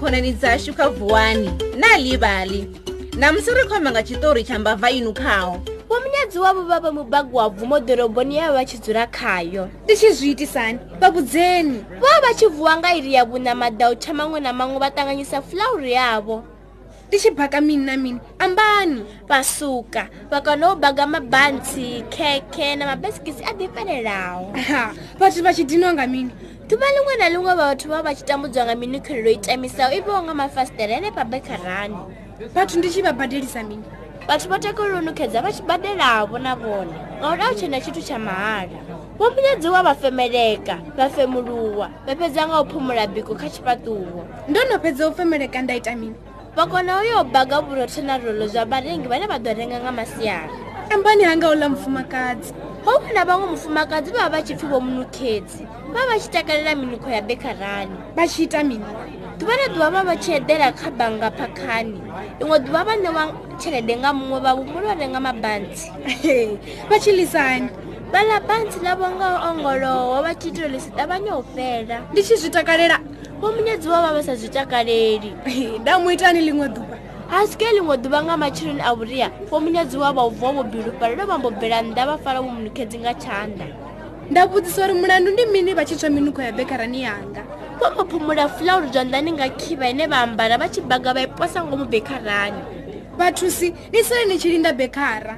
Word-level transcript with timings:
khonani 0.00 0.32
dzashu 0.32 0.72
kha 0.74 0.88
vuwani. 0.88 1.50
Na 1.76 1.96
livali 1.98 2.66
namusi 3.18 3.50
ri 3.50 3.68
khomba 3.68 3.90
nga 3.90 4.02
tshitori 4.02 4.44
tsha 4.44 4.58
mbava 4.58 4.90
inu 4.90 5.12
khao. 5.12 5.60
Vho 5.88 6.00
munyadzi 6.00 6.38
wavho 6.38 6.62
vha 6.62 6.80
vha 6.80 6.92
mubagi 6.92 7.34
wa 7.36 7.50
bvumo 7.50 7.78
ḓoroboni 7.78 8.36
ya 8.36 8.52
vha 8.52 8.64
tshi 8.64 8.78
dzula 8.78 9.06
khayo. 9.06 9.68
Ndi 9.84 9.94
tshi 9.96 10.12
zwi 10.12 10.30
itisani. 10.30 10.78
Vhabudzeni 11.00 11.84
vho 12.00 12.06
vha 12.06 12.20
vha 12.20 12.34
tshi 12.34 12.46
vuwa 12.46 12.76
nga 12.76 12.94
iri 12.94 13.14
ya 13.14 13.24
vhuna 13.24 13.54
madau 13.54 13.94
tsha 13.94 14.12
maṅwe 14.12 14.40
na 14.40 14.52
maṅwe 14.52 14.78
vha 14.78 14.88
ṱanganyisa 14.90 15.42
fulauri 15.42 15.92
yavho. 15.92 16.44
Ndi 17.08 17.18
tshi 17.18 17.30
baka 17.30 17.60
mini 17.60 17.84
na 17.84 17.96
mini? 17.96 18.20
Ambani. 18.38 19.04
Vha 19.28 19.44
suka. 19.44 20.08
Vha 20.30 20.40
kona 20.40 20.72
u 20.72 20.76
baga 20.76 21.06
mabantsi 21.06 22.04
khekhe 22.10 22.76
na 22.76 22.86
mabasikisi 22.86 23.42
a 23.44 23.52
ḓifhelelaho 23.52 24.54
aha. 24.54 24.94
Vhathu 25.18 25.42
vha 25.42 25.52
tshi 25.52 25.64
dinwa 25.64 25.92
nga 25.92 26.06
mini 26.06 26.30
ḓuvha 26.70 26.86
ḽiṅwe 26.94 27.14
na 27.18 27.26
ḽiṅwe 27.34 27.52
vhathu 27.58 27.88
vha 27.90 28.02
vha 28.02 28.14
tshi 28.14 28.24
tambudzwa 28.24 28.62
nga 28.64 28.74
minikhelelo 28.78 29.30
i 29.30 29.38
tamisaho 29.42 29.90
i 29.90 30.00
vhaho 30.06 30.22
nga 30.22 30.34
mafasiṱere 30.40 30.92
henefha 30.94 31.24
bekharani. 31.24 31.98
Vhathu 32.54 32.78
ndi 32.78 32.88
tshi 32.90 33.02
vha 33.02 33.12
badelisa 33.12 33.62
mini? 33.66 33.82
Vhathu 34.26 34.46
vha 34.50 34.58
takalela 34.62 34.98
u 34.98 35.02
nukhedza 35.02 35.42
vha 35.42 35.50
tshi 35.50 35.62
badelavho 35.66 36.38
na 36.38 36.54
vhone 36.54 36.94
ngauri 37.18 37.42
a 37.42 37.48
hu 37.50 37.54
tshena 37.58 37.80
tshithu 37.82 38.02
tsha 38.06 38.18
mahala. 38.18 38.78
Vho 39.18 39.26
munyadziwa 39.34 39.82
vha 39.82 39.94
femeleka 39.94 40.76
vha 40.96 41.10
femuluwa 41.10 41.90
vha 42.06 42.14
fhedza 42.16 42.46
nga 42.46 42.62
u 42.62 42.66
phumula 42.70 43.06
biko 43.06 43.34
kha 43.34 43.48
tshifhaṱuwo. 43.50 44.22
Ndo 44.48 44.60
no 44.70 44.78
fhedza 44.78 45.08
u 45.08 45.12
femeleka 45.12 45.62
nda 45.62 45.74
ita 45.74 45.96
mini? 45.96 46.14
Vha 46.54 46.66
kona 46.70 47.00
u 47.00 47.04
yo 47.04 47.24
baga 47.24 47.58
vhurotho 47.66 48.02
na 48.02 48.18
rolo 48.18 48.46
zwa 48.46 48.64
vharengi 48.64 49.08
vhane 49.10 49.26
vha 49.26 49.42
ḓo 49.42 49.58
renga 49.58 49.82
nga 49.82 49.92
masiari. 49.92 50.54
Ambani 50.94 51.24
hanga 51.24 51.50
u 51.50 51.54
ḽa 51.54 51.66
mufumakadzi 51.74 52.54
ho 52.84 52.92
vha 53.02 53.10
na 53.14 53.24
vhaṅwe 53.24 53.46
mufumakadzi 53.52 54.10
vha 54.12 54.22
vha 54.22 54.30
vha 54.32 54.42
tshi 54.42 54.54
pfhi 54.54 54.66
vho 54.66 54.80
munukhedzi 54.80 55.62
vha 55.92 56.02
vha 56.08 56.16
tshi 56.18 56.28
takalela 56.34 56.74
minukho 56.74 57.08
ya 57.10 57.22
bekharani 57.22 57.96
vha 58.16 58.24
tshi 58.26 58.42
ita 58.44 58.64
mini 58.64 58.84
ḓuvha 59.38 59.54
na 59.56 59.66
ḓuvha 59.74 59.90
vha 59.94 60.02
vha 60.08 60.16
tshi 60.16 60.30
eḓela 60.38 60.68
kha 60.72 60.90
bannga 60.90 61.28
phakhani 61.38 62.00
iṅwe 62.40 62.56
ḓuvha 62.64 62.80
vha 62.88 62.94
ṋewa 63.04 63.22
tshelede 63.58 63.94
nga 64.00 64.10
muṅwe 64.12 64.38
vha 64.44 64.50
humbula 64.56 64.92
u 64.94 64.98
renga 65.00 65.20
mabantsi 65.20 65.88
vha 66.88 66.96
tshi 66.98 67.12
ḽisani 67.18 67.68
vhaḽa 68.12 68.36
bantsi 68.48 68.78
ḽavho 68.84 69.06
nga 69.16 69.26
u 69.34 69.38
ongoloho 69.50 70.22
vha 70.24 70.32
tshi 70.34 70.48
itela 70.48 70.68
ḽi 70.74 70.80
si 70.84 70.90
ṱavhanye 70.98 71.32
u 71.40 71.42
fhela 71.54 71.96
ndi 72.12 72.20
tshi 72.22 72.36
zwi 72.36 72.50
takalela. 72.50 72.98
Vho 73.40 73.48
munyedzi 73.56 73.88
wa 73.88 74.00
vha 74.04 74.10
vha 74.14 74.22
sa 74.22 74.34
zwi 74.34 74.48
takaleli. 74.48 75.30
Nda 75.80 75.92
mu 75.98 76.10
itani 76.10 76.40
ḽiṅwe 76.46 76.66
ḓuvha 76.76 76.89
ha 77.30 77.46
sike 77.46 77.64
ḽiṅwe 77.64 77.94
ḓuvha 78.02 78.20
nga 78.24 78.36
matsheloni 78.42 78.82
a 78.82 78.92
vhuria 78.94 79.28
vho 79.48 79.56
munyedzi 79.62 79.96
wa 80.02 80.10
vha 80.12 80.22
u 80.26 80.30
vuwa 80.30 80.50
vho 80.52 80.62
bilufhala 80.72 81.14
ḽo 81.14 81.26
vhambo 81.30 81.50
bvela 81.50 81.78
nnḓa 81.82 82.02
vha 82.08 82.16
fara 82.24 82.40
vho 82.42 82.50
munukhedzi 82.56 82.98
nga 82.98 83.12
tshanḓa. 83.14 83.66
Nda 84.30 84.46
vhudzisa 84.46 84.84
uri 84.84 84.94
mulandu 84.94 85.30
ndi 85.30 85.44
mini 85.52 85.74
vha 85.74 85.84
tshi 85.84 85.96
tswa 85.96 86.10
minukho 86.10 86.42
ya 86.42 86.52
bekarani 86.52 87.02
yanga? 87.06 87.42
Vho 87.78 87.86
mbo 87.92 88.02
phumula 88.10 88.48
fulauri 88.48 88.88
zwanḓani 88.94 89.30
nga 89.32 89.46
khivha 89.60 89.86
ine 89.90 90.06
vha 90.10 90.18
ambara 90.26 90.58
vha 90.58 90.68
tshi 90.68 90.80
baga 90.80 91.14
vha 91.14 91.22
i 91.22 91.26
posa 91.26 91.62
ngomu 91.64 91.84
bekharani 91.92 92.62
vhathusi 93.18 93.68
ni 93.92 94.04
sale 94.04 94.24
ni 94.26 94.38
tshi 94.38 94.48
linda 94.50 94.72
bekara 94.72 95.36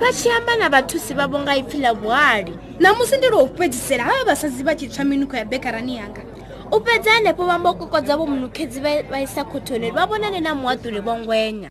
vha 0.00 0.08
tshi 0.12 0.30
amba 0.30 0.56
na 0.56 0.68
vhathusi 0.68 1.14
vhavho 1.18 1.38
nga 1.42 1.56
ipfhi 1.56 1.78
ḽa 1.82 1.92
vhuhali. 1.98 2.52
Namusi 2.78 3.16
ndi 3.16 3.26
lwo 3.26 3.42
u 3.42 3.48
fhedzisela 3.56 4.04
havha 4.04 4.24
vhasadzi 4.24 4.62
vha 4.62 4.74
tshi 4.74 4.86
tswa 4.88 5.04
minukho 5.04 5.36
ya 5.36 5.44
bekarani 5.44 5.96
yanga 5.96 6.22
u 6.74 6.80
fhedza 6.80 7.10
hanefho 7.10 7.44
vha 7.44 7.58
mbo 7.58 7.74
kokodza 7.74 8.16
vho 8.16 8.26
munukhedzi 8.26 8.80
vha 8.80 9.20
isa 9.20 9.44
khothoni 9.44 9.90
vha 9.90 10.06
vhonane 10.06 10.40
na 10.40 10.54
muhaṱuli 10.54 11.00
vho 11.00 11.18
ngwenya. 11.18 11.70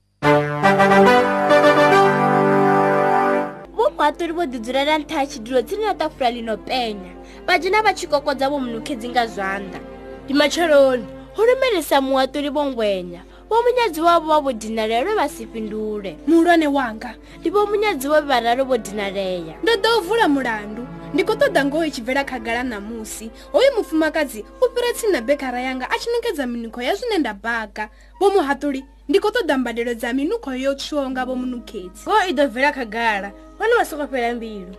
Vho 3.76 3.90
muhaṱuli 3.98 4.34
vho 4.34 4.44
ḓidzulela 4.46 4.98
nṱha 4.98 5.16
ha 5.16 5.26
tshidulo 5.26 5.62
tsini 5.62 5.84
na 5.86 5.94
ṱafula 5.94 6.30
ḽino 6.32 6.58
penya. 6.58 7.12
Vha 7.48 7.60
dzhena 7.60 7.84
vha 7.84 7.94
tshi 7.94 8.08
kokodza 8.08 8.50
vho 8.50 8.60
munukhedzi 8.60 9.10
nga 9.10 9.26
zwanḓa. 9.28 9.80
Ndi 10.24 10.34
matsheloni 10.34 11.06
ho 11.36 11.42
lumelisa 11.46 12.00
muhaṱuli 12.02 12.50
vho 12.50 12.66
ngwenya. 12.66 13.22
Vho 13.50 13.60
munyadzi 13.62 14.02
wavho 14.02 14.28
vha 14.28 14.40
vho 14.40 14.52
dinalea 14.54 15.04
lwe 15.04 15.16
vha 15.16 15.30
si 15.30 15.48
fhindule. 15.48 16.16
Muhulwane 16.28 16.68
wanga 16.68 17.16
ndi 17.40 17.50
vho 17.50 17.66
munyadzi 17.66 18.08
wa 18.08 18.22
vhararo 18.22 18.64
vho 18.64 18.78
dinalea. 18.78 19.56
ndo 19.64 19.74
ḓo 19.74 20.02
vula 20.02 20.28
mulandu 20.28 20.88
ndi 21.14 21.24
khou 21.24 21.36
ṱoḓa 21.36 21.66
ngoho 21.66 21.86
i 21.86 21.92
tshi 21.92 22.02
bvela 22.02 22.24
khagala 22.26 22.64
ṋamusi 22.64 23.30
hoyu 23.54 23.70
mufumakadzi 23.78 24.42
u 24.62 24.66
fhira 24.74 24.94
tsini 24.94 25.12
na 25.14 25.22
bekara 25.22 25.62
yanga 25.62 25.86
a 25.86 25.96
tshi 26.00 26.10
ṋekedza 26.10 26.46
minukho 26.50 26.82
ya 26.82 26.96
zwine 26.96 27.18
nda 27.18 27.34
baga 27.34 27.90
vho 28.20 28.30
muhaṱuli 28.34 28.82
ndi 29.10 29.20
khou 29.20 29.30
ṱoḓa 29.30 29.58
mbadelo 29.58 29.94
dza 29.94 30.14
minukho 30.14 30.50
yo 30.56 30.74
tswiwaho 30.74 31.10
nga 31.12 31.26
vho 31.28 31.36
munukhedzi 31.36 32.02
ngoho 32.08 32.22
i 32.30 32.34
ḓo 32.34 32.48
bvela 32.50 32.72
khagala. 32.72 33.30
Vhone 33.58 33.74
vha 33.78 33.86
soko 33.86 34.08
fhela 34.08 34.34
mbilu. 34.36 34.74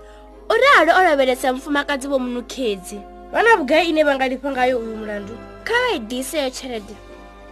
U 0.50 0.54
ralo 0.62 0.92
o 0.98 1.02
lavhelesa 1.06 1.52
mufumakadzi 1.52 2.08
vho 2.08 2.18
munukhedzi 2.18 2.98
vha 3.32 3.42
na 3.42 3.56
vhugai 3.56 3.88
ine 3.88 4.02
vha 4.04 4.14
nga 4.14 4.28
lifha 4.28 4.50
ngayo 4.50 4.78
uyu 4.78 4.96
mulandu. 4.96 5.34
Kha 5.64 5.74
vha 5.82 5.96
i 5.96 5.98
dise 5.98 6.42
yo 6.42 6.50
tshelede. 6.50 6.96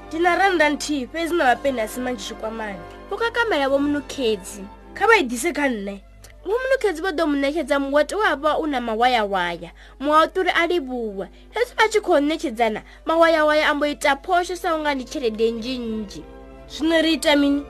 Ndi 0.09 0.19
na 0.19 0.34
randa 0.34 0.70
nthihi 0.70 1.06
fhedzi 1.06 1.34
na 1.34 1.44
mapeni 1.44 1.81
a 1.81 1.88
si 1.88 2.00
manzhi 2.00 2.25
tshikwamani 2.25 2.82
vho 3.09 3.16
kakamela 3.16 3.69
vho 3.69 3.78
munukhedzi 3.78 4.64
kha 4.94 5.06
vha 5.06 5.16
i 5.20 5.22
dise 5.22 5.53
kha 5.53 5.69
nṋe 5.69 6.12
vho 6.45 6.59
munukhedzi 6.59 7.03
vho 7.03 7.11
ḓo 7.11 7.27
mu 7.27 7.37
ṋetshedza 7.43 7.79
muwato 7.79 8.19
wavha 8.19 8.59
u 8.59 8.67
na 8.67 8.81
mawayawaya. 8.81 9.71
Muhaṱuri 10.01 10.51
a 10.55 10.67
livhuwa. 10.67 11.29
Hezwi 11.55 11.75
vha 11.77 11.89
tshi 11.89 12.01
khou 12.01 12.19
ṋetshedzana 12.19 12.83
mawayawaya 13.07 13.69
ambo 13.71 13.87
ita 13.87 14.17
phosho 14.17 14.57
sa 14.57 14.75
unga 14.75 14.95
ndi 14.95 15.05
tshelede 15.05 15.51
nnzhi 15.51 15.79
nnzhi 15.79 16.23
zwino 16.69 17.03
ri 17.03 17.13
ita 17.15 17.37
mini? 17.37 17.63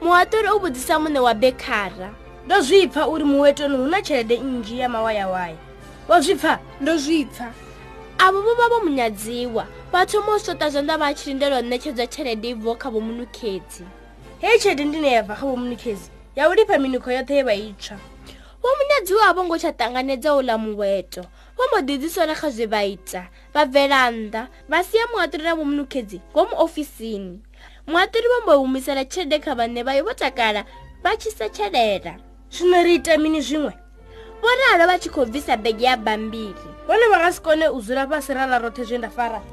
Muhaṱuri 0.00 0.48
u 0.48 0.58
vhudzisa 0.58 0.98
muṋe 0.98 1.20
wa 1.20 1.34
bekhara. 1.34 2.14
Ndo 2.46 2.60
zwi 2.60 2.88
pfa 2.88 3.08
uri 3.08 3.24
muwetoni 3.24 3.76
hu 3.76 3.86
na 3.86 4.02
tshelede 4.02 4.38
nnzhi 4.38 4.78
ya 4.78 4.88
mawayawaya. 4.88 5.56
Wo 6.08 6.20
zwi 6.20 6.34
pfa? 6.34 6.58
Ndo 6.80 6.96
zwi 6.96 7.24
pfa. 7.24 7.52
Avho 8.18 8.40
vho 8.42 8.54
vha 8.54 8.68
vho 8.68 8.80
munyadziwa. 8.84 9.66
Vha 9.92 10.06
thoma 10.06 10.32
u 10.34 10.38
soṱa 10.38 10.70
zwanḓa 10.72 10.98
vha 10.98 11.14
tshi 11.14 11.30
lindela 11.30 11.58
u 11.58 11.62
ṋetshedzwa 11.62 12.06
tshelede 12.06 12.48
i 12.48 12.54
bvaho 12.54 12.76
kha 12.76 12.90
vho 12.90 13.00
munukhedzi 13.00 13.84
heyi 14.40 14.58
tshelede 14.58 14.84
ndine 14.84 15.12
ya 15.12 15.22
bva 15.22 15.34
kha 15.34 15.46
vho 15.46 15.56
munukhedzi 15.56 16.10
ya 16.36 16.48
u 16.48 16.54
lifha 16.54 16.78
minukho 16.78 17.10
yoṱhe 17.10 17.34
ye 17.34 17.42
vha 17.42 17.54
i 17.54 17.74
tswa 17.78 17.96
vho 18.64 18.70
munyadziwa 18.78 19.28
a 19.28 19.32
vho 19.32 19.44
ngo 19.44 19.58
tsha 19.58 19.72
ṱanganedza 19.76 20.32
u 20.32 20.40
ḽa 20.40 20.56
muweto. 20.56 21.22
Vho 21.56 21.64
mbo 21.68 21.78
ḓiḓisona 21.84 22.34
kha 22.34 22.48
zwe 22.50 22.66
vha 22.66 22.80
ita 22.84 23.28
vha 23.52 23.66
bvela 23.68 24.08
nnḓa 24.10 24.42
vha 24.68 24.78
sia 24.84 25.04
muhaṱuri 25.12 25.44
na 25.44 25.54
vho 25.54 25.64
munukhedzi 25.64 26.18
ngomu 26.32 26.56
ofisini. 26.64 27.44
Muhaṱuri 27.86 28.28
vho 28.32 28.38
mbo 28.42 28.52
humisela 28.64 29.04
tshelede 29.04 29.38
kha 29.44 29.52
vhaṋe 29.52 29.84
vhayo 29.84 30.04
vho 30.04 30.14
takala 30.16 30.64
vha 31.04 31.12
tshi 31.16 31.30
setshelela 31.30 32.16
zwino 32.48 32.82
ri 32.82 32.94
ita 32.94 33.18
mini 33.18 33.40
zwiṅwe? 33.44 33.72
Vho 34.40 34.50
ralo 34.60 34.84
vha 34.88 34.98
tshi 34.98 35.08
khou 35.12 35.26
bvisa 35.26 35.56
bege 35.56 35.84
ya 35.84 35.96
bambiri. 35.96 36.68
Vhone 36.88 37.04
vha 37.12 37.18
nga 37.20 37.32
si 37.32 37.40
kone 37.44 37.68
u 37.68 37.80
dzula 37.84 38.08
fhasi 38.08 38.32
ra 38.32 38.48
ḽa 38.48 38.64
roṱhe 38.64 38.84
zwe 38.88 38.98
nda 38.98 39.10
fara. 39.12 39.44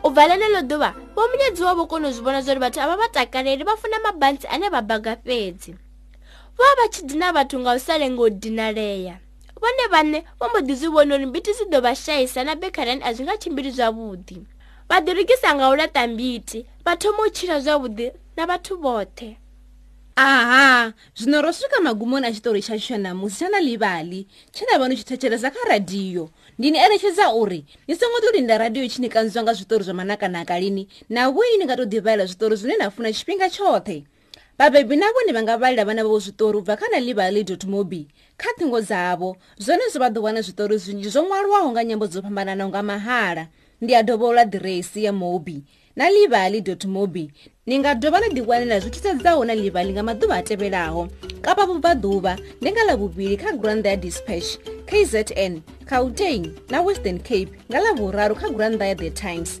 U 0.00 0.08
bva 0.08 0.32
ḽeneḽo 0.32 0.64
ḓuvha 0.64 0.90
vho 1.12 1.22
munyadziwa 1.28 1.76
vho 1.76 1.84
kona 1.86 2.08
u 2.08 2.12
zwi 2.12 2.24
vhona 2.24 2.40
zwa 2.40 2.52
uri 2.56 2.60
vhathu 2.64 2.80
a 2.80 2.88
vha 2.88 2.96
vha 2.96 3.08
takaleli 3.12 3.64
vha 3.68 3.76
funa 3.76 4.00
mabantsi 4.00 4.48
ane 4.48 4.72
vha 4.72 4.80
baga 4.80 5.16
fhedzi 5.20 5.76
vha 6.58 6.68
vha 6.78 6.88
tshi 6.88 7.02
dina 7.08 7.32
vhathu 7.32 7.58
nga 7.60 7.74
u 7.76 7.78
sa 7.78 7.98
lenga 7.98 8.22
u 8.22 8.30
dinalea. 8.30 9.20
Vhone 9.60 9.84
vhaṋe 9.92 10.18
vho 10.38 10.46
mbo 10.48 10.58
ḓi 10.66 10.74
zwi 10.74 10.88
vhona 10.88 11.14
uri 11.14 11.26
mbiti 11.26 11.52
dzi 11.52 11.64
ḓo 11.72 11.80
vha 11.84 11.94
shaisa 11.94 12.44
na 12.44 12.54
bekharani 12.54 13.02
a 13.04 13.12
zwi 13.14 13.24
nga 13.24 13.36
tshimbili 13.40 13.70
zwavhuḓi. 13.70 14.38
Vha 14.88 14.96
ḓirugisa 15.04 15.48
nga 15.54 15.68
u 15.72 15.76
laṱa 15.76 16.02
mbiti 16.12 16.66
vha 16.84 16.96
thoma 17.00 17.22
u 17.26 17.30
tshila 17.30 17.60
zwavhuḓi 17.60 18.06
na 18.36 18.46
vhathu 18.46 18.74
vhoṱhe. 18.82 19.30
Aha 20.16 20.92
zwino 21.14 21.42
ro 21.42 21.52
swika 21.52 21.80
magumoni 21.80 22.26
a 22.26 22.32
tshitori 22.32 22.62
tsha 22.62 22.76
ṋamusi 22.76 23.36
tsha 23.36 23.48
na 23.48 23.60
ḽivhali 23.60 24.26
tshe 24.52 24.64
na 24.64 24.78
vha 24.78 24.88
ni 24.88 24.96
tshi 24.96 25.04
thetshelesa 25.04 25.50
kha 25.50 25.68
radiyo 25.68 26.30
ndi 26.58 26.70
ni 26.70 26.78
eletshedza 26.78 27.34
uri 27.36 27.64
ni 27.86 27.94
songo 27.94 28.18
ḓo 28.24 28.32
linda 28.32 28.56
radiyo 28.56 28.88
tshi 28.88 29.00
ni 29.00 29.08
kanziwa 29.08 29.42
nga 29.44 29.52
zwiṱori 29.52 29.84
zwa 29.84 29.94
manakanaka 29.94 30.56
lini? 30.58 30.88
Na 31.08 31.28
vhoi 31.28 31.58
ni 31.58 31.64
nga 31.64 31.76
tou 31.76 31.84
ḓivhalela 31.84 32.24
zwiṱori 32.24 32.56
zwine 32.56 32.76
na 32.80 32.90
funa 32.90 33.12
tshifhinga 33.12 33.48
tshoṱhe 33.52 34.15
vhabebi 34.58 34.96
na 34.96 35.06
vhone 35.12 35.32
vha 35.32 35.42
nga 35.42 35.56
vhalela 35.56 35.84
vhana 35.84 36.02
vhavho 36.02 36.18
zwiṱori 36.18 36.56
u 36.58 36.62
bva 36.62 36.76
kha 36.76 36.86
na 36.92 36.98
ḽivhali 36.98 37.66
mobi. 37.66 38.08
Kha 38.40 38.50
ṱhingo 38.58 38.80
dzavho 38.80 39.36
zwone 39.58 39.84
zwo 39.92 40.00
vha 40.00 40.08
ḓo 40.10 40.20
wana 40.24 40.40
zwiṱori 40.40 40.76
zwinzhi 40.78 41.10
zwo 41.10 41.22
ṅwalwaho 41.28 41.68
nga 41.70 41.84
nyambo 41.84 42.06
dzo 42.06 42.22
fhambananaho 42.22 42.68
nga 42.70 42.82
mahala. 42.82 43.44
Ndi 43.80 43.94
a 43.94 44.02
dovha 44.02 44.26
ula 44.26 44.44
ḓiresi 44.44 45.04
ya 45.04 45.12
mobi. 45.12 45.64
Na 45.96 46.08
livali 46.08 46.60
mobi 46.86 47.32
ni 47.66 47.78
nga 47.78 47.94
dovha 47.94 48.20
ni 48.20 48.40
ḓiwanela 48.40 48.80
zwi 48.80 48.90
thusedzaho 48.90 49.44
na 49.44 49.54
livali 49.54 49.92
nga 49.92 50.02
maḓuvha 50.02 50.36
a 50.38 50.42
tevhelaho. 50.42 51.08
Kapa 51.44 51.66
vhubvaḓuvha 51.68 52.36
ndi 52.60 52.68
nga 52.72 52.84
ḽavhuvhili 52.88 53.36
kha 53.36 53.56
gurannḓa 53.56 53.88
ya 53.92 53.96
dispatch 53.96 54.56
kzn 54.88 55.60
gauteng 55.84 56.52
na 56.70 56.78
western 56.80 57.18
cape 57.18 57.50
nga 57.68 57.78
ḽavhuraru 57.84 58.34
kha 58.36 58.48
gurannḓa 58.54 58.86
ya 58.88 58.94
the 58.94 59.10
times 59.10 59.60